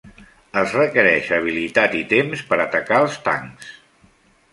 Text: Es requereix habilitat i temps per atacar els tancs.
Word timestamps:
Es 0.59 0.71
requereix 0.77 1.27
habilitat 1.37 1.93
i 1.99 2.01
temps 2.13 2.41
per 2.53 2.59
atacar 2.65 3.03
els 3.09 3.19
tancs. 3.29 3.69